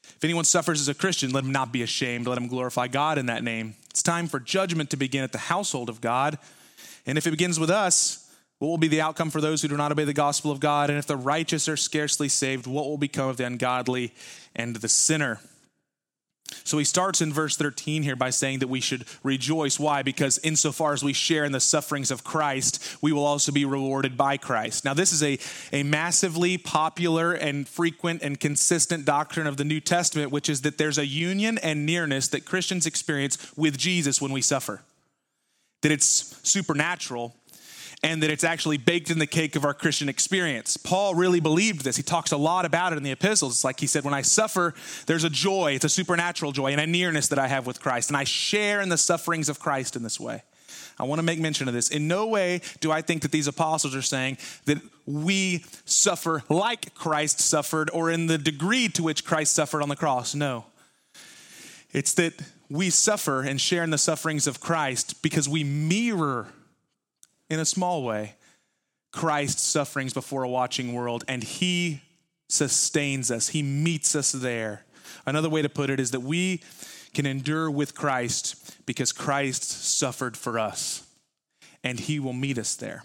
[0.03, 2.25] If anyone suffers as a Christian, let him not be ashamed.
[2.25, 3.75] Let him glorify God in that name.
[3.95, 6.37] It's time for judgment to begin at the household of God.
[7.05, 8.29] And if it begins with us,
[8.59, 10.89] what will be the outcome for those who do not obey the gospel of God?
[10.89, 14.13] And if the righteous are scarcely saved, what will become of the ungodly
[14.53, 15.39] and the sinner?
[16.63, 19.79] So he starts in verse 13 here by saying that we should rejoice.
[19.79, 20.01] Why?
[20.01, 24.17] Because insofar as we share in the sufferings of Christ, we will also be rewarded
[24.17, 24.85] by Christ.
[24.85, 25.39] Now, this is a,
[25.71, 30.77] a massively popular and frequent and consistent doctrine of the New Testament, which is that
[30.77, 34.81] there's a union and nearness that Christians experience with Jesus when we suffer.
[35.81, 37.35] That it's supernatural
[38.03, 40.77] and that it's actually baked in the cake of our Christian experience.
[40.77, 41.97] Paul really believed this.
[41.97, 43.53] He talks a lot about it in the epistles.
[43.53, 44.73] It's like he said, When I suffer,
[45.07, 48.09] there's a joy, it's a supernatural joy, and a nearness that I have with Christ.
[48.09, 50.43] And I share in the sufferings of Christ in this way.
[50.97, 51.89] I want to make mention of this.
[51.89, 56.93] In no way do I think that these apostles are saying that we suffer like
[56.93, 60.33] Christ suffered or in the degree to which Christ suffered on the cross.
[60.33, 60.65] No.
[61.91, 62.33] It's that
[62.69, 66.47] we suffer and share in the sufferings of Christ because we mirror
[67.49, 68.35] in a small way,
[69.11, 72.01] Christ's sufferings before a watching world, and He
[72.49, 74.83] sustains us, He meets us there.
[75.25, 76.61] Another way to put it is that we
[77.13, 81.07] can endure with Christ because Christ suffered for us,
[81.83, 83.03] and He will meet us there.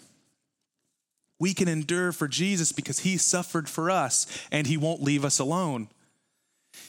[1.39, 5.39] We can endure for Jesus because He suffered for us, and He won't leave us
[5.39, 5.87] alone.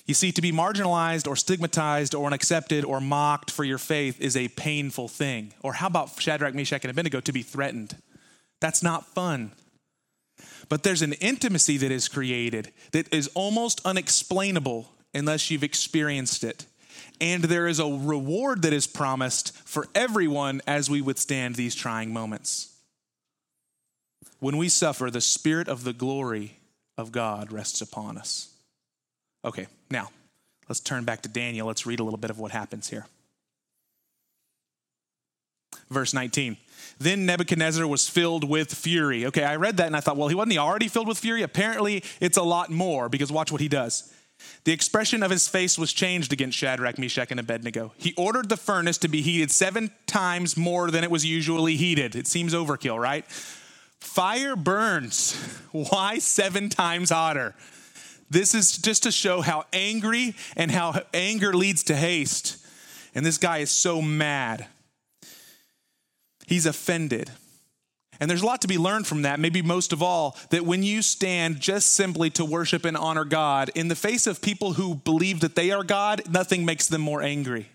[0.07, 4.37] You see, to be marginalized or stigmatized or unaccepted or mocked for your faith is
[4.37, 5.55] a painful thing.
[5.62, 7.97] Or how about Shadrach, Meshach, and Abednego to be threatened?
[8.61, 9.53] That's not fun.
[10.68, 16.66] But there's an intimacy that is created that is almost unexplainable unless you've experienced it.
[17.21, 22.12] And there is a reward that is promised for everyone as we withstand these trying
[22.12, 22.75] moments.
[24.40, 26.59] When we suffer, the Spirit of the glory
[26.99, 28.52] of God rests upon us.
[29.44, 30.11] Okay, now
[30.68, 31.66] let's turn back to Daniel.
[31.66, 33.07] Let's read a little bit of what happens here.
[35.90, 36.57] Verse 19.
[36.98, 39.26] Then Nebuchadnezzar was filled with fury.
[39.26, 41.42] Okay, I read that and I thought, well, he wasn't he already filled with fury?
[41.42, 44.12] Apparently, it's a lot more because watch what he does.
[44.64, 47.92] The expression of his face was changed against Shadrach, Meshach, and Abednego.
[47.96, 52.16] He ordered the furnace to be heated seven times more than it was usually heated.
[52.16, 53.24] It seems overkill, right?
[54.00, 55.35] Fire burns.
[55.72, 57.55] Why seven times hotter?
[58.33, 62.57] This is just to show how angry and how anger leads to haste.
[63.14, 64.66] And this guy is so mad.
[66.47, 67.31] He's offended.
[68.21, 70.83] And there's a lot to be learned from that, maybe most of all, that when
[70.83, 74.95] you stand just simply to worship and honor God, in the face of people who
[74.95, 77.68] believe that they are God, nothing makes them more angry.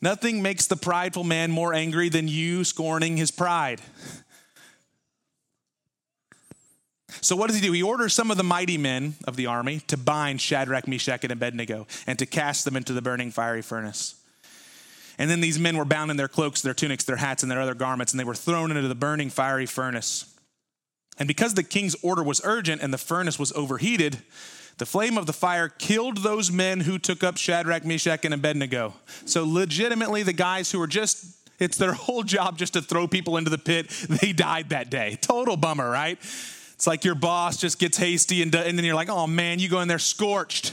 [0.00, 3.82] Nothing makes the prideful man more angry than you scorning his pride.
[7.20, 7.72] So, what does he do?
[7.72, 11.32] He orders some of the mighty men of the army to bind Shadrach, Meshach, and
[11.32, 14.14] Abednego and to cast them into the burning fiery furnace.
[15.18, 17.60] And then these men were bound in their cloaks, their tunics, their hats, and their
[17.60, 20.32] other garments, and they were thrown into the burning fiery furnace.
[21.18, 24.22] And because the king's order was urgent and the furnace was overheated,
[24.76, 28.94] the flame of the fire killed those men who took up Shadrach, Meshach, and Abednego.
[29.24, 33.36] So, legitimately, the guys who were just, it's their whole job just to throw people
[33.36, 35.18] into the pit, they died that day.
[35.20, 36.18] Total bummer, right?
[36.78, 39.68] It's like your boss just gets hasty and, and then you're like, oh man, you
[39.68, 40.72] go in there scorched.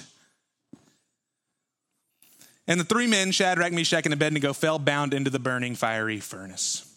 [2.68, 6.96] And the three men, Shadrach, Meshach, and Abednego, fell bound into the burning fiery furnace.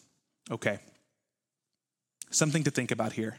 [0.50, 0.78] Okay.
[2.28, 3.38] Something to think about here.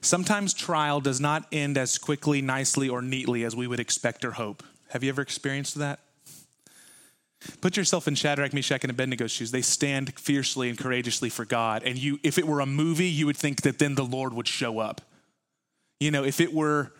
[0.00, 4.32] Sometimes trial does not end as quickly, nicely, or neatly as we would expect or
[4.32, 4.64] hope.
[4.88, 6.00] Have you ever experienced that?
[7.60, 9.50] Put yourself in Shadrach, Meshach, and Abednego's shoes.
[9.50, 11.82] They stand fiercely and courageously for God.
[11.84, 14.48] And you, if it were a movie, you would think that then the Lord would
[14.48, 15.00] show up.
[16.00, 16.92] You know, if it were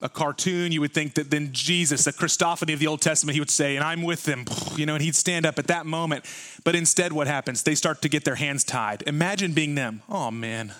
[0.00, 3.40] a cartoon, you would think that then Jesus, a Christophany of the Old Testament, he
[3.40, 4.44] would say, and I'm with them,
[4.76, 6.24] you know, and he'd stand up at that moment.
[6.64, 7.62] But instead, what happens?
[7.62, 9.02] They start to get their hands tied.
[9.06, 10.02] Imagine being them.
[10.08, 10.72] Oh, man.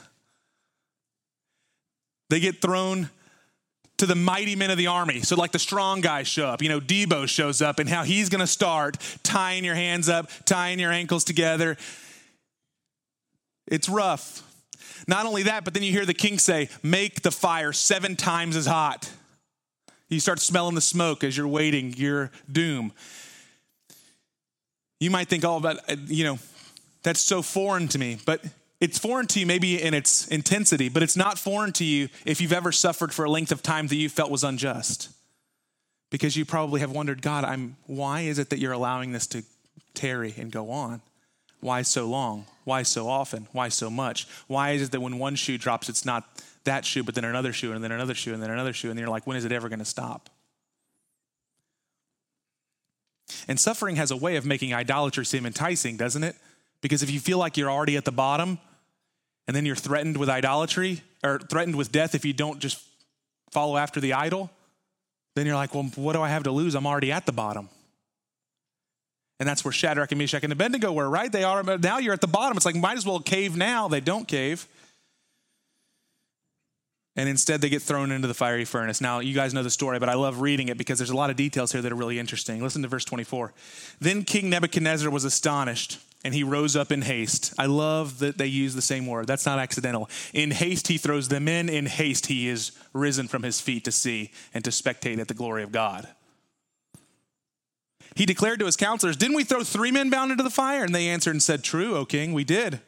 [2.30, 3.10] They get thrown
[3.98, 5.20] to the mighty men of the army.
[5.22, 8.28] So, like the strong guys show up, you know, Deebo shows up, and how he's
[8.28, 11.76] going to start tying your hands up, tying your ankles together.
[13.66, 14.42] It's rough.
[15.06, 18.56] Not only that, but then you hear the king say, Make the fire seven times
[18.56, 19.10] as hot.
[20.08, 22.92] You start smelling the smoke as you're waiting your doom.
[25.00, 26.38] You might think, oh, but, uh, you know,
[27.02, 28.18] that's so foreign to me.
[28.24, 28.42] But
[28.84, 32.38] it's foreign to you maybe in its intensity, but it's not foreign to you if
[32.42, 35.08] you've ever suffered for a length of time that you felt was unjust.
[36.10, 39.42] Because you probably have wondered, God, I'm why is it that you're allowing this to
[39.94, 41.00] tarry and go on?
[41.60, 42.44] Why so long?
[42.64, 43.48] Why so often?
[43.52, 44.28] Why so much?
[44.48, 46.24] Why is it that when one shoe drops, it's not
[46.64, 48.98] that shoe, but then another shoe, and then another shoe, and then another shoe, and
[48.98, 50.28] then you're like, when is it ever going to stop?
[53.48, 56.36] And suffering has a way of making idolatry seem enticing, doesn't it?
[56.82, 58.58] Because if you feel like you're already at the bottom
[59.46, 62.82] and then you're threatened with idolatry or threatened with death if you don't just
[63.50, 64.50] follow after the idol,
[65.34, 66.74] then you're like, well, what do I have to lose?
[66.74, 67.68] I'm already at the bottom.
[69.40, 71.30] And that's where Shadrach and Meshach and Abednego were, right?
[71.30, 72.56] They are, now you're at the bottom.
[72.56, 73.88] It's like, might as well cave now.
[73.88, 74.66] They don't cave.
[77.16, 79.00] And instead, they get thrown into the fiery furnace.
[79.00, 81.30] Now, you guys know the story, but I love reading it because there's a lot
[81.30, 82.60] of details here that are really interesting.
[82.62, 83.52] Listen to verse 24.
[84.00, 87.52] Then King Nebuchadnezzar was astonished and he rose up in haste.
[87.58, 89.26] I love that they use the same word.
[89.26, 90.08] That's not accidental.
[90.32, 91.68] In haste, he throws them in.
[91.68, 95.34] In haste, he is risen from his feet to see and to spectate at the
[95.34, 96.08] glory of God.
[98.14, 100.84] He declared to his counselors, Didn't we throw three men bound into the fire?
[100.84, 102.80] And they answered and said, True, O king, we did.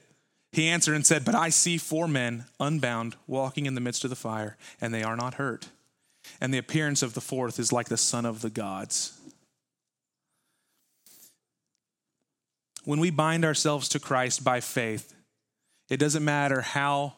[0.53, 4.11] He answered and said, But I see four men unbound walking in the midst of
[4.11, 5.69] the fire, and they are not hurt.
[6.41, 9.16] And the appearance of the fourth is like the son of the gods.
[12.87, 15.13] When we bind ourselves to Christ by faith,
[15.91, 17.15] it doesn't matter how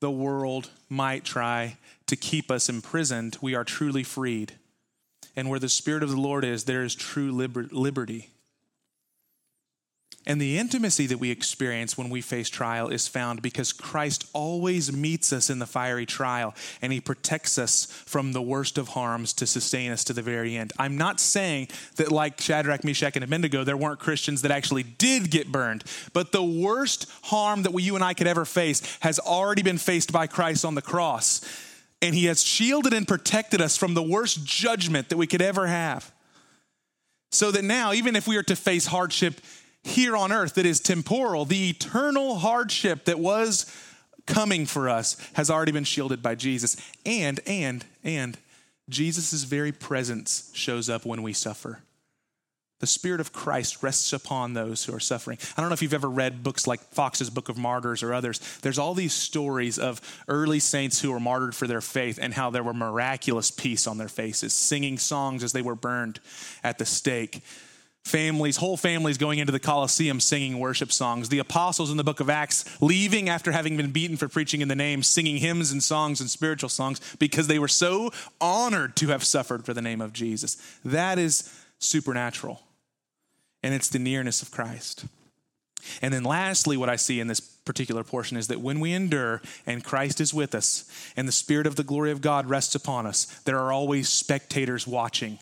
[0.00, 1.76] the world might try
[2.06, 4.52] to keep us imprisoned, we are truly freed.
[5.34, 8.30] And where the Spirit of the Lord is, there is true liber- liberty.
[10.28, 14.92] And the intimacy that we experience when we face trial is found because Christ always
[14.92, 19.32] meets us in the fiery trial and he protects us from the worst of harms
[19.32, 20.74] to sustain us to the very end.
[20.78, 25.30] I'm not saying that, like Shadrach, Meshach, and Abednego, there weren't Christians that actually did
[25.30, 29.18] get burned, but the worst harm that we, you and I could ever face has
[29.18, 31.40] already been faced by Christ on the cross.
[32.02, 35.68] And he has shielded and protected us from the worst judgment that we could ever
[35.68, 36.12] have.
[37.30, 39.40] So that now, even if we are to face hardship,
[39.88, 43.66] here on earth that is temporal, the eternal hardship that was
[44.26, 46.76] coming for us has already been shielded by Jesus.
[47.04, 48.38] And, and, and,
[48.88, 51.80] Jesus' very presence shows up when we suffer.
[52.80, 55.36] The Spirit of Christ rests upon those who are suffering.
[55.56, 58.38] I don't know if you've ever read books like Foxe's Book of Martyrs or others.
[58.62, 62.50] There's all these stories of early saints who were martyred for their faith and how
[62.50, 66.20] there were miraculous peace on their faces, singing songs as they were burned
[66.62, 67.42] at the stake
[68.04, 71.28] families, whole families going into the Colosseum singing worship songs.
[71.28, 74.68] The apostles in the book of Acts leaving after having been beaten for preaching in
[74.68, 79.08] the name, singing hymns and songs and spiritual songs because they were so honored to
[79.08, 80.56] have suffered for the name of Jesus.
[80.84, 82.62] That is supernatural.
[83.62, 85.04] And it's the nearness of Christ.
[86.02, 89.42] And then, lastly, what I see in this particular portion is that when we endure
[89.66, 93.06] and Christ is with us and the Spirit of the glory of God rests upon
[93.06, 95.38] us, there are always spectators watching.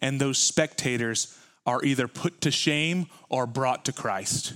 [0.00, 1.36] And those spectators
[1.66, 4.54] are either put to shame or brought to Christ.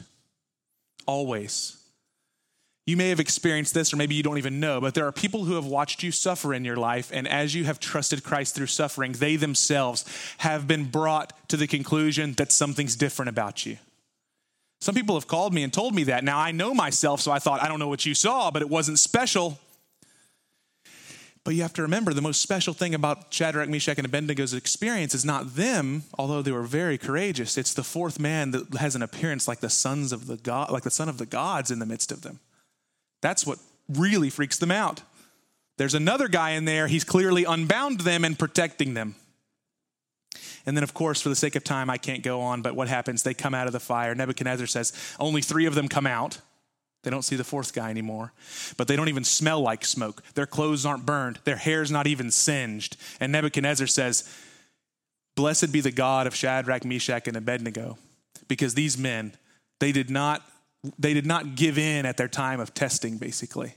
[1.06, 1.76] Always.
[2.86, 5.44] You may have experienced this, or maybe you don't even know, but there are people
[5.44, 8.66] who have watched you suffer in your life, and as you have trusted Christ through
[8.66, 10.04] suffering, they themselves
[10.38, 13.76] have been brought to the conclusion that something's different about you.
[14.80, 16.24] Some people have called me and told me that.
[16.24, 18.68] Now I know myself, so I thought, I don't know what you saw, but it
[18.70, 19.58] wasn't special.
[21.50, 25.16] But you have to remember the most special thing about Shadrach, Meshach, and Abednego's experience
[25.16, 27.58] is not them, although they were very courageous.
[27.58, 30.84] It's the fourth man that has an appearance like the sons of the god, like
[30.84, 32.38] the son of the gods in the midst of them.
[33.20, 35.02] That's what really freaks them out.
[35.76, 39.16] There's another guy in there, he's clearly unbound them and protecting them.
[40.66, 42.86] And then, of course, for the sake of time, I can't go on, but what
[42.86, 43.24] happens?
[43.24, 44.14] They come out of the fire.
[44.14, 46.38] Nebuchadnezzar says, only three of them come out.
[47.02, 48.32] They don't see the fourth guy anymore.
[48.76, 50.22] But they don't even smell like smoke.
[50.34, 51.38] Their clothes aren't burned.
[51.44, 52.96] Their hair's not even singed.
[53.20, 54.28] And Nebuchadnezzar says,
[55.34, 57.96] Blessed be the God of Shadrach, Meshach, and Abednego,
[58.48, 59.32] because these men,
[59.78, 60.42] they did not,
[60.98, 63.74] they did not give in at their time of testing, basically.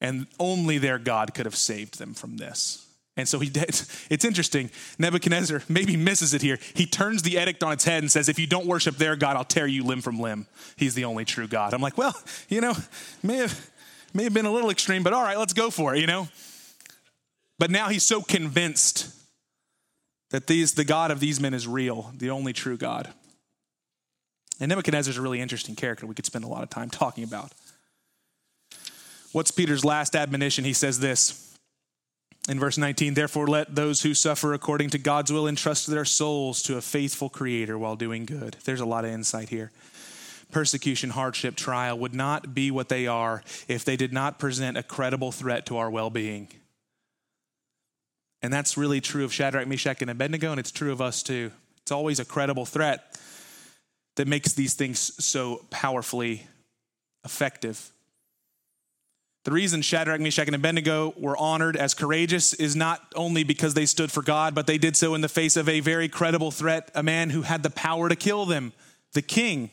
[0.00, 2.86] And only their God could have saved them from this.
[3.16, 4.70] And so he it's interesting.
[4.98, 6.58] Nebuchadnezzar maybe misses it here.
[6.74, 9.36] He turns the edict on its head and says, If you don't worship their God,
[9.36, 10.46] I'll tear you limb from limb.
[10.76, 11.74] He's the only true God.
[11.74, 12.14] I'm like, well,
[12.48, 12.74] you know,
[13.22, 13.70] may have
[14.12, 16.28] may have been a little extreme, but all right, let's go for it, you know?
[17.58, 19.14] But now he's so convinced
[20.30, 23.12] that these the God of these men is real, the only true God.
[24.60, 27.24] And Nebuchadnezzar is a really interesting character we could spend a lot of time talking
[27.24, 27.52] about.
[29.32, 30.64] What's Peter's last admonition?
[30.64, 31.43] He says this
[32.48, 36.62] in verse 19, therefore let those who suffer according to God's will entrust their souls
[36.64, 38.56] to a faithful creator while doing good.
[38.64, 39.70] There's a lot of insight here.
[40.52, 44.82] Persecution, hardship, trial would not be what they are if they did not present a
[44.82, 46.48] credible threat to our well being.
[48.42, 51.50] And that's really true of Shadrach, Meshach, and Abednego, and it's true of us too.
[51.80, 53.18] It's always a credible threat
[54.16, 56.46] that makes these things so powerfully
[57.24, 57.90] effective.
[59.44, 63.84] The reason Shadrach, Meshach, and Abednego were honored as courageous is not only because they
[63.84, 66.90] stood for God, but they did so in the face of a very credible threat,
[66.94, 68.72] a man who had the power to kill them,
[69.12, 69.70] the king.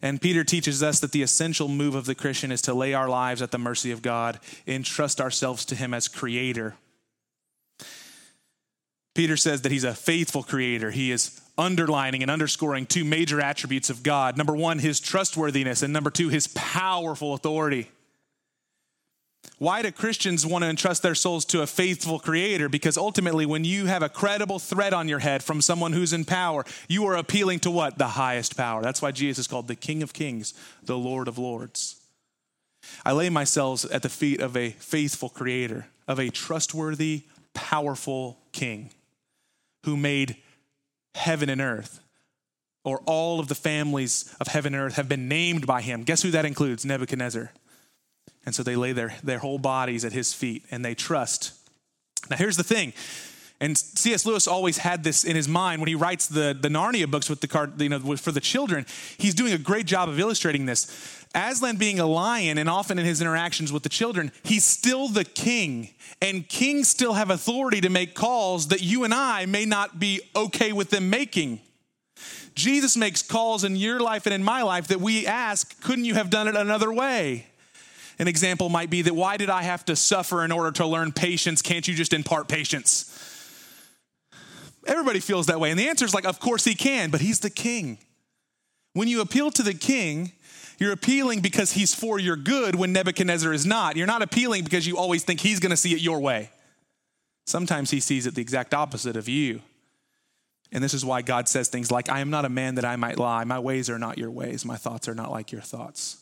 [0.00, 3.08] And Peter teaches us that the essential move of the Christian is to lay our
[3.08, 6.76] lives at the mercy of God, entrust ourselves to Him as creator.
[9.16, 10.92] Peter says that He's a faithful creator.
[10.92, 15.92] He is underlining and underscoring two major attributes of God number one, His trustworthiness, and
[15.92, 17.90] number two, His powerful authority.
[19.60, 22.70] Why do Christians want to entrust their souls to a faithful creator?
[22.70, 26.24] Because ultimately, when you have a credible threat on your head from someone who's in
[26.24, 27.98] power, you are appealing to what?
[27.98, 28.80] The highest power.
[28.80, 32.00] That's why Jesus is called the King of Kings, the Lord of Lords.
[33.04, 38.92] I lay myself at the feet of a faithful creator, of a trustworthy, powerful king
[39.84, 40.38] who made
[41.14, 42.00] heaven and earth,
[42.82, 46.02] or all of the families of heaven and earth have been named by him.
[46.02, 46.86] Guess who that includes?
[46.86, 47.52] Nebuchadnezzar.
[48.46, 51.52] And so they lay their, their whole bodies at his feet and they trust.
[52.30, 52.92] Now, here's the thing.
[53.62, 54.24] And C.S.
[54.24, 57.42] Lewis always had this in his mind when he writes the, the Narnia books with
[57.42, 58.86] the card, you know, for the children.
[59.18, 61.26] He's doing a great job of illustrating this.
[61.34, 65.24] Aslan being a lion, and often in his interactions with the children, he's still the
[65.24, 65.90] king.
[66.22, 70.22] And kings still have authority to make calls that you and I may not be
[70.34, 71.60] okay with them making.
[72.54, 76.14] Jesus makes calls in your life and in my life that we ask, couldn't you
[76.14, 77.46] have done it another way?
[78.20, 81.10] An example might be that why did I have to suffer in order to learn
[81.10, 81.62] patience?
[81.62, 83.16] Can't you just impart patience?
[84.86, 85.70] Everybody feels that way.
[85.70, 87.96] And the answer is like, of course he can, but he's the king.
[88.92, 90.32] When you appeal to the king,
[90.78, 93.96] you're appealing because he's for your good when Nebuchadnezzar is not.
[93.96, 96.50] You're not appealing because you always think he's going to see it your way.
[97.46, 99.62] Sometimes he sees it the exact opposite of you.
[100.72, 102.96] And this is why God says things like, I am not a man that I
[102.96, 103.44] might lie.
[103.44, 104.66] My ways are not your ways.
[104.66, 106.19] My thoughts are not like your thoughts.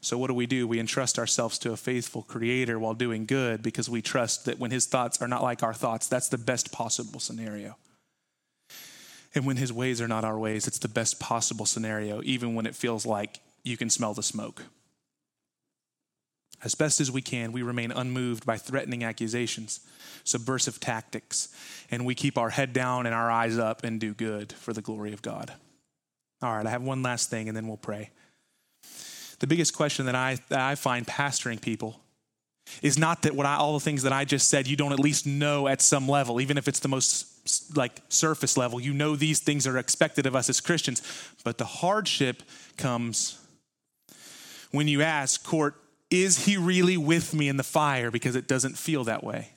[0.00, 0.68] So, what do we do?
[0.68, 4.70] We entrust ourselves to a faithful creator while doing good because we trust that when
[4.70, 7.76] his thoughts are not like our thoughts, that's the best possible scenario.
[9.34, 12.66] And when his ways are not our ways, it's the best possible scenario, even when
[12.66, 14.64] it feels like you can smell the smoke.
[16.62, 19.80] As best as we can, we remain unmoved by threatening accusations,
[20.24, 21.48] subversive tactics,
[21.90, 24.82] and we keep our head down and our eyes up and do good for the
[24.82, 25.52] glory of God.
[26.42, 28.10] All right, I have one last thing and then we'll pray
[29.38, 32.00] the biggest question that I, that I find pastoring people
[32.82, 35.00] is not that what I, all the things that I just said you don't at
[35.00, 38.80] least know at some level, even if it's the most like surface level.
[38.80, 41.02] You know these things are expected of us as Christians,
[41.44, 42.42] but the hardship
[42.76, 43.38] comes
[44.70, 45.74] when you ask, Kort,
[46.10, 48.10] is he really with me in the fire?
[48.10, 49.50] Because it doesn't feel that way.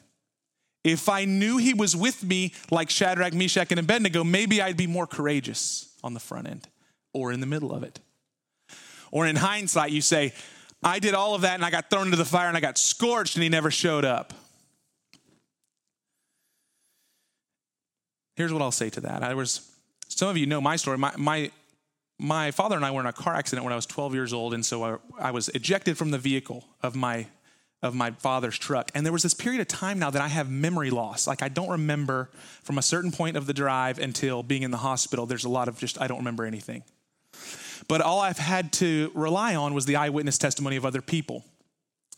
[0.84, 4.88] If I knew he was with me, like Shadrach, Meshach, and Abednego, maybe I'd be
[4.88, 6.68] more courageous on the front end
[7.14, 8.00] or in the middle of it.
[9.12, 10.34] Or in hindsight, you say,
[10.84, 12.78] I did all of that and I got thrown into the fire and I got
[12.78, 14.34] scorched and he never showed up.
[18.36, 19.22] Here's what I'll say to that.
[19.22, 19.70] I was,
[20.07, 20.97] some of you know my story.
[20.97, 21.51] My, my,
[22.18, 24.53] my father and I were in a car accident when I was 12 years old,
[24.53, 27.28] and so I, I was ejected from the vehicle of my
[27.82, 28.91] of my father's truck.
[28.93, 31.26] And there was this period of time now that I have memory loss.
[31.26, 32.30] Like I don't remember
[32.62, 35.26] from a certain point of the drive until being in the hospital.
[35.26, 36.84] There's a lot of just, I don't remember anything.
[37.88, 41.44] But all I've had to rely on was the eyewitness testimony of other people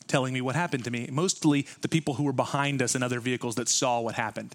[0.06, 3.20] telling me what happened to me, mostly the people who were behind us in other
[3.20, 4.54] vehicles that saw what happened.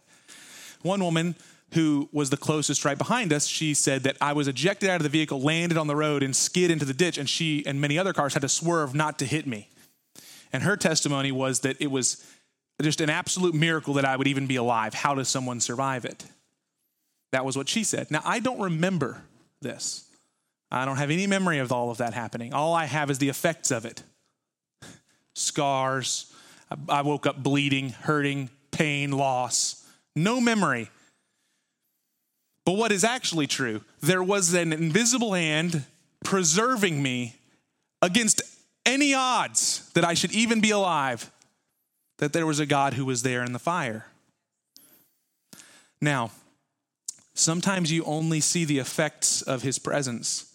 [0.82, 1.36] One woman
[1.74, 5.04] who was the closest right behind us, she said that I was ejected out of
[5.04, 7.98] the vehicle, landed on the road, and skid into the ditch, and she and many
[7.98, 9.70] other cars had to swerve not to hit me.
[10.52, 12.26] And her testimony was that it was
[12.82, 14.94] just an absolute miracle that I would even be alive.
[14.94, 16.26] How does someone survive it?
[17.32, 18.10] That was what she said.
[18.10, 19.24] Now, I don't remember
[19.62, 20.09] this.
[20.72, 22.54] I don't have any memory of all of that happening.
[22.54, 24.04] All I have is the effects of it
[25.36, 26.32] scars.
[26.88, 29.84] I woke up bleeding, hurting, pain, loss.
[30.16, 30.90] No memory
[32.70, 35.86] but what is actually true, there was an invisible hand
[36.24, 37.34] preserving me
[38.00, 38.44] against
[38.86, 41.32] any odds that I should even be alive,
[42.20, 44.06] that there was a God who was there in the fire.
[46.00, 46.30] Now,
[47.34, 50.49] sometimes you only see the effects of his presence,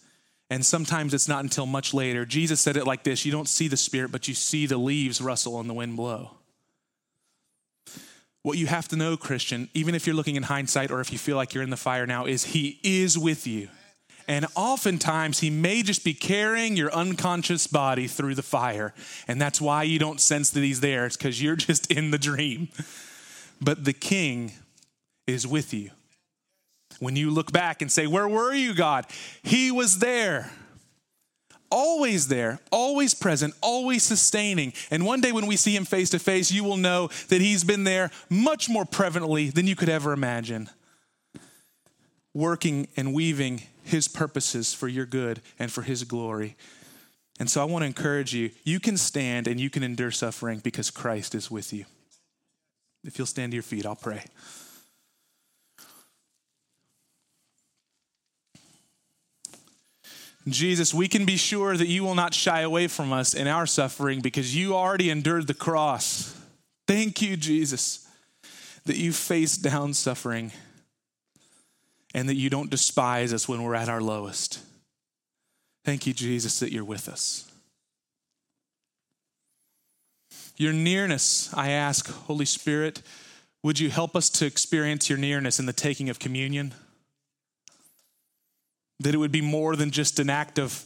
[0.49, 2.25] and sometimes it's not until much later.
[2.25, 5.21] Jesus said it like this You don't see the Spirit, but you see the leaves
[5.21, 6.31] rustle and the wind blow.
[8.43, 11.17] What you have to know, Christian, even if you're looking in hindsight or if you
[11.17, 13.69] feel like you're in the fire now, is He is with you.
[14.27, 18.93] And oftentimes, He may just be carrying your unconscious body through the fire.
[19.27, 22.19] And that's why you don't sense that He's there, it's because you're just in the
[22.19, 22.69] dream.
[23.59, 24.51] But the King
[25.25, 25.89] is with you.
[26.99, 29.05] When you look back and say, Where were you, God?
[29.43, 30.51] He was there
[31.71, 34.73] always there, always present, always sustaining.
[34.89, 37.63] And one day when we see him face to face, you will know that he's
[37.63, 40.69] been there much more prevalently than you could ever imagine,
[42.33, 46.55] working and weaving his purposes for your good and for his glory.
[47.39, 50.59] And so I want to encourage you you can stand and you can endure suffering
[50.59, 51.85] because Christ is with you.
[53.03, 54.23] If you'll stand to your feet, I'll pray.
[60.47, 63.65] Jesus, we can be sure that you will not shy away from us in our
[63.65, 66.35] suffering because you already endured the cross.
[66.87, 68.07] Thank you, Jesus,
[68.85, 70.51] that you face down suffering
[72.13, 74.59] and that you don't despise us when we're at our lowest.
[75.83, 77.51] Thank you, Jesus, that you're with us.
[80.57, 83.01] Your nearness, I ask, Holy Spirit,
[83.63, 86.73] would you help us to experience your nearness in the taking of communion?
[88.99, 90.83] That it would be more than just an act of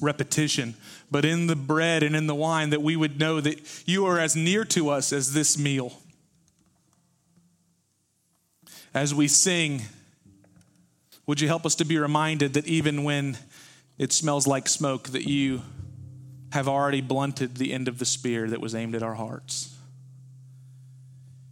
[0.00, 0.74] repetition,
[1.10, 4.18] but in the bread and in the wine, that we would know that you are
[4.18, 6.00] as near to us as this meal.
[8.92, 9.82] As we sing,
[11.26, 13.36] would you help us to be reminded that even when
[13.98, 15.62] it smells like smoke, that you
[16.52, 19.74] have already blunted the end of the spear that was aimed at our hearts?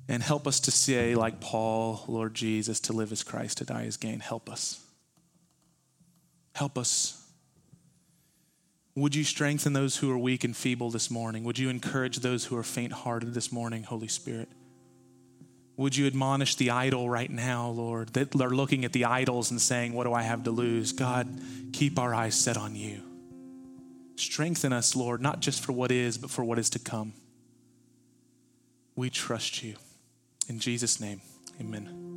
[0.09, 3.87] And help us to say, like Paul, Lord Jesus, to live as Christ, to die
[3.87, 4.21] as gain.
[4.21, 4.82] Help us.
[6.55, 7.19] Help us.
[8.95, 11.45] Would you strengthen those who are weak and feeble this morning?
[11.45, 14.49] Would you encourage those who are faint hearted this morning, Holy Spirit?
[15.77, 19.61] Would you admonish the idle right now, Lord, that are looking at the idols and
[19.61, 20.93] saying, What do I have to lose?
[20.93, 21.41] God,
[21.73, 23.03] keep our eyes set on you.
[24.17, 27.15] Strengthen us, Lord, not just for what is, but for what is to come.
[28.95, 29.77] We trust you.
[30.49, 31.23] In Jesus' name,
[31.59, 32.12] amen.